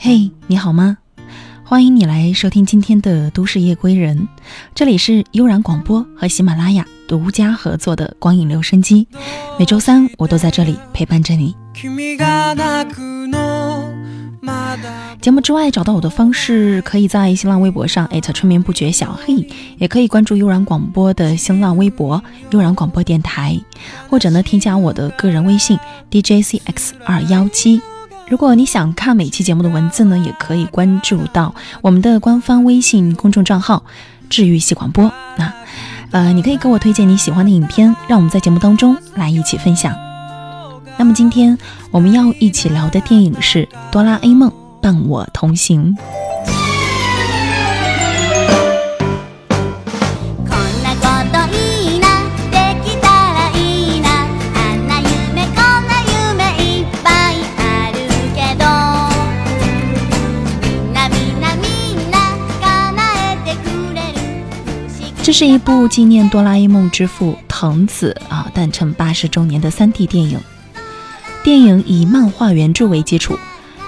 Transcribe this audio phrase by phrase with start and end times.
[0.00, 0.98] 嘿，你好吗？
[1.64, 4.16] 欢迎你来收听今天的《都市夜归人》，
[4.72, 9.08] 这里是悠然广播和喜马拉雅独家合作的光影留声机。
[9.58, 11.52] 每周三我都在这里陪伴着你。
[15.20, 23.60] 节目之外，找到我的方式可以在新浪微博上艾特春眠不觉小黑，也可以关注悠然广播的新浪微博悠然广播电台，
[24.08, 25.76] 或者呢添加我的个人微信
[26.08, 27.82] DJCX 二幺七。
[28.28, 33.82] 如果你想看每期节目的文字呢，也可以关注到我们的官方微信公众账号
[34.28, 35.10] “治愈系广播”。
[35.38, 35.50] 那，
[36.10, 39.96] 呃，你可以给我推荐你喜欢的影片，让我们在节目当中来一起分享。
[40.98, 41.56] 那么今天
[41.90, 44.52] 我们要一起聊的电影是《哆啦 A 梦
[44.82, 45.96] 伴我同行》。
[65.28, 70.40] 这是一部纪念哆啦 A 梦之父藤子啊诞辰八十周年的 3D 电影。
[71.44, 73.38] 电影以漫画原著为基础，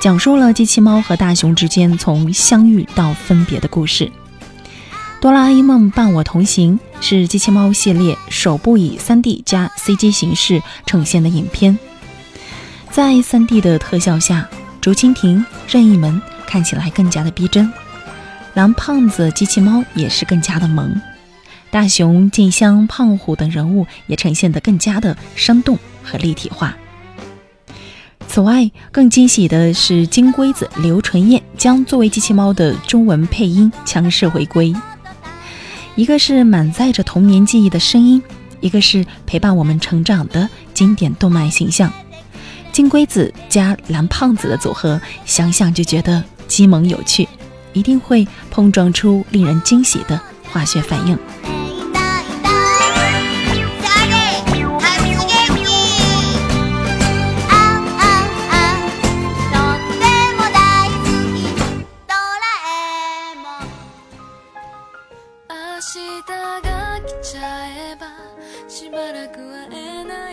[0.00, 4.10] 讲述了机器猫和大雄之间从相遇到分别的故事。
[5.20, 11.78] 哆啦 A 梦伴我同行是机器猫系列首部以 3D 加 CG 形式呈现的影片。
[12.90, 14.48] 在 3D 的特效下，
[14.80, 17.70] 竹蜻蜓、任意门看起来更加的逼真，
[18.54, 20.98] 蓝胖子、机器猫也是更加的萌。
[21.76, 26.74] 大雄、静香、胖虎等人物也呈现得更加的生动和立体化。
[28.26, 34.74] 此外，更惊喜的是金龟子刘纯燕将作为机器猫的中文配音强势回归。
[35.96, 38.22] 一个是满载着童年记忆的声音，
[38.62, 41.92] 一个是陪伴我们成长的经典动漫形象。
[42.72, 47.28] 金龟子加蓝胖子的组合，想想就觉得激萌有趣，
[47.74, 50.18] 一定会碰撞出令人惊喜的
[50.50, 51.18] 化学反应。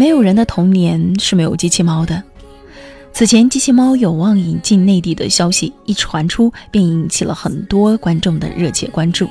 [0.00, 2.22] 没有人的童年是没有机器猫的。
[3.12, 9.28] 此前，机器猫有望引进内地的消息一传出，便引起了很多观众的热切关注。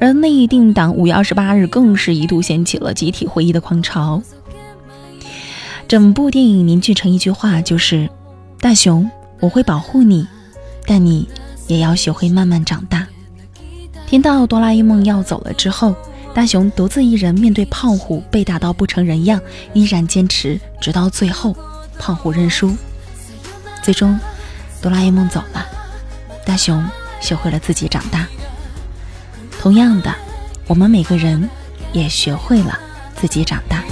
[0.00, 4.20] 而内地定档五月二十八日，更是一度掀起了集体回忆的狂潮。
[5.86, 8.10] 整部电影凝聚成一句话，就是
[8.58, 10.26] ：“大雄，我会保护你，
[10.88, 11.28] 但你
[11.68, 13.06] 也要学会慢慢长大。”
[14.08, 15.94] 听到哆啦 A 梦要走了之后。
[16.34, 19.40] 大雄独自一人面对胖虎被打到不成人样，
[19.72, 21.56] 依然坚持直到最后。
[21.96, 22.74] 胖虎认输，
[23.84, 24.18] 最终
[24.82, 25.64] 哆啦 A 梦走了，
[26.44, 26.84] 大雄
[27.20, 28.26] 学会了自己长大。
[29.60, 30.12] 同样的，
[30.66, 31.48] 我们每个人
[31.92, 32.76] 也学会了
[33.14, 33.84] 自己长大。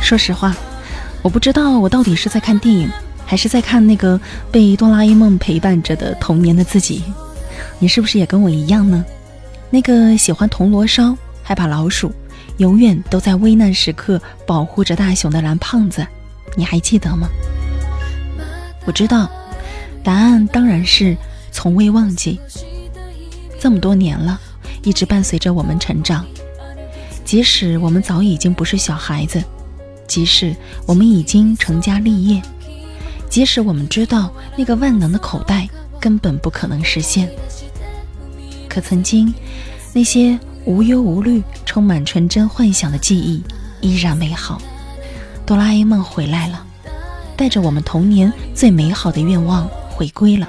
[0.00, 0.54] 说实话，
[1.20, 2.88] 我不知道我到底是在看电影。
[3.30, 4.20] 还是在看那个
[4.50, 7.04] 被哆啦 A 梦陪伴着的童年的自己，
[7.78, 9.04] 你是不是也跟我一样呢？
[9.70, 12.12] 那个喜欢铜锣烧、害怕老鼠、
[12.56, 16.04] 永远都在危难时刻保护着大雄的蓝胖子，
[16.56, 17.28] 你还记得吗？
[18.84, 19.30] 我知道，
[20.02, 21.16] 答案当然是
[21.52, 22.40] 从未忘记。
[23.60, 24.40] 这么多年了，
[24.82, 26.26] 一直伴随着我们成长，
[27.24, 29.40] 即使我们早已经不是小孩子，
[30.08, 30.52] 即使
[30.84, 32.42] 我们已经成家立业。
[33.30, 35.66] 即使我们知道那个万能的口袋
[36.00, 37.30] 根本不可能实现，
[38.68, 39.32] 可曾经
[39.94, 43.42] 那些无忧无虑、充满纯真幻想的记忆
[43.80, 44.60] 依然美好。
[45.46, 46.66] 哆啦 A 梦回来了，
[47.36, 50.48] 带着我们童年最美好的愿望回归了。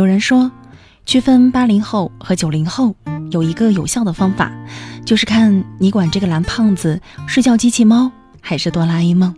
[0.00, 0.50] 有人说，
[1.04, 2.96] 区分八零后和九零后
[3.32, 4.50] 有一个有效的方法，
[5.04, 8.10] 就是看你管这个蓝胖子是叫机器猫
[8.40, 9.36] 还是哆啦 A 梦。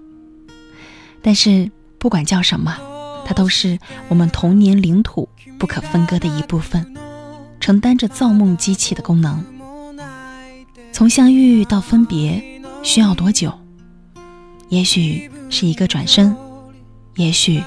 [1.21, 1.69] 但是
[1.99, 2.79] 不管叫什么，
[3.27, 3.77] 它都是
[4.07, 5.29] 我们童年领土
[5.59, 6.95] 不可分割的一部分，
[7.59, 9.45] 承担着造梦机器的功能。
[10.93, 12.41] 从相遇到分别
[12.85, 13.53] 需要多久？
[14.69, 16.37] 也许是一个转身，
[17.17, 17.61] 也许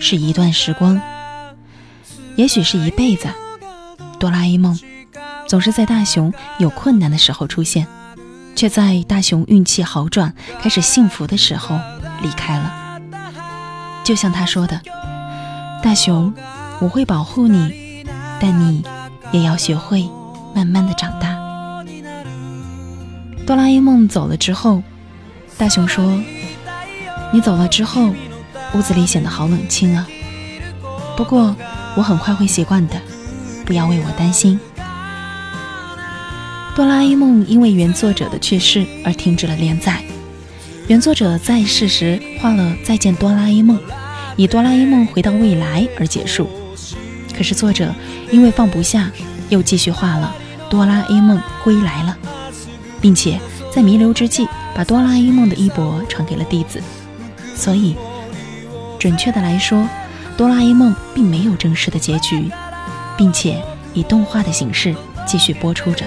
[0.00, 1.00] 是一段时光。
[2.36, 3.28] 也许是一辈子。
[4.18, 4.78] 哆啦 A 梦
[5.46, 7.86] 总是在大雄有困难的时候出现，
[8.54, 11.78] 却在大雄运气好转、开始幸福的时候
[12.22, 13.00] 离开了。
[14.04, 14.80] 就像他说的
[15.82, 16.32] ：“大雄，
[16.80, 18.04] 我会保护你，
[18.38, 18.84] 但你
[19.32, 20.08] 也要学会
[20.54, 21.36] 慢慢的长大。”
[23.46, 24.82] 哆啦 A 梦走了之后，
[25.56, 26.22] 大雄说
[27.32, 28.10] ：“你走了之后，
[28.74, 30.06] 屋子里显得好冷清啊。
[31.16, 31.56] 不过……”
[31.96, 32.94] 我很快会习惯的，
[33.66, 34.58] 不要为我担心。
[36.74, 40.02] 哆啦 A 梦因为原作者的去世而停止了连载。
[40.86, 43.76] 原作者在世时画了《再见哆啦 A 梦》，
[44.36, 46.48] 以哆啦 A 梦回到未来而结束。
[47.36, 47.94] 可是作者
[48.30, 49.10] 因为放不下，
[49.48, 50.34] 又继续画了
[50.70, 52.16] 《哆啦 A 梦归来了》，
[53.00, 53.38] 并且
[53.74, 56.80] 在弥留之际把哆啦 A 梦的衣钵传给了弟子。
[57.56, 57.96] 所以，
[58.98, 59.86] 准确的来说。
[60.40, 62.50] 哆啦 A 梦并没有正式的结局，
[63.14, 66.06] 并且以动画的形式继续播出着。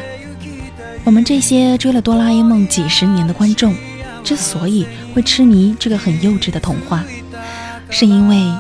[1.04, 3.76] 我们这些追了哆啦 A 梦几十年的观众，
[4.24, 7.04] 之所以会痴迷这个很幼稚的童话，
[7.92, 8.52] 是因为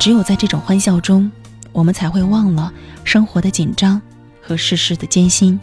[0.00, 1.30] 只有在这种欢笑中，
[1.70, 2.72] 我们才会忘了
[3.04, 4.02] 生活的紧张
[4.42, 5.60] 和世事的艰辛。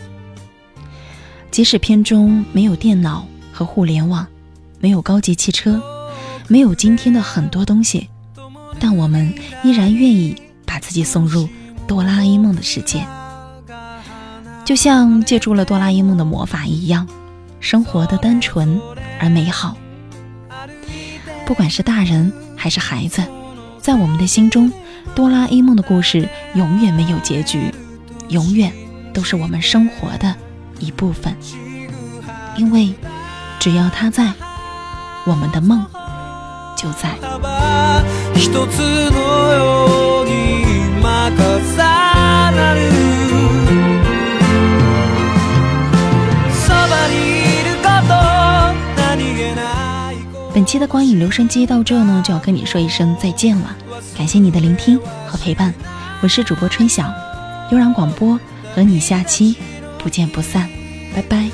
[1.51, 4.25] 即使片中没有电脑和互联网，
[4.79, 5.81] 没有高级汽车，
[6.47, 8.07] 没有今天的很多东西。
[8.79, 11.47] 但我们依然愿意把自己送入
[11.87, 13.05] 哆啦 A 梦的世界，
[14.65, 17.07] 就像借助了哆啦 A 梦的魔法一样，
[17.59, 18.79] 生活的单纯
[19.19, 19.77] 而美好。
[21.45, 23.23] 不管是大人还是孩子，
[23.79, 24.71] 在我们的心中，
[25.15, 27.73] 哆啦 A 梦的故事永远没有结局，
[28.29, 28.73] 永远
[29.13, 30.35] 都是我们生活的
[30.79, 31.35] 一部分。
[32.57, 32.93] 因为
[33.59, 34.33] 只要他在，
[35.25, 35.85] 我们的梦
[36.75, 37.15] 就在。
[50.53, 53.75] 本期的光影留声机到这呢，就要跟你说一声再见了。
[54.15, 55.73] 感谢你的聆听和陪伴，
[56.21, 57.11] 我是主播春晓，
[57.71, 58.39] 悠然广播
[58.75, 59.55] 和你下期
[59.97, 60.69] 不见不散，
[61.15, 61.49] 拜拜。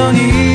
[0.00, 0.49] 有你。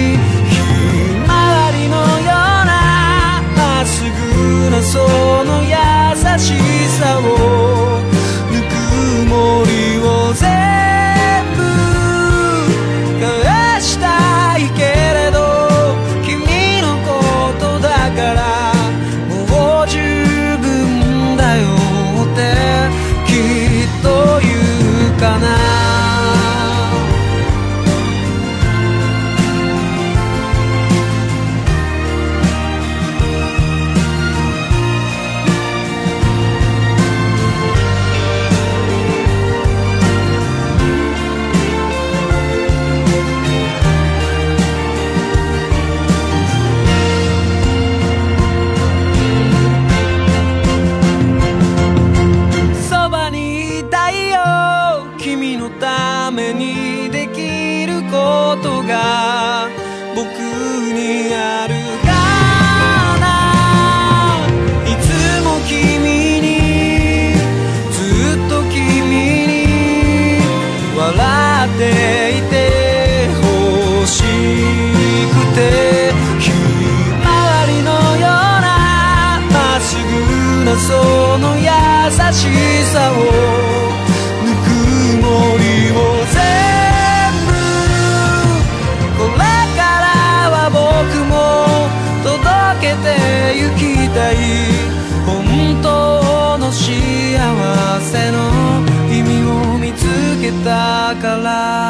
[101.26, 101.85] alive.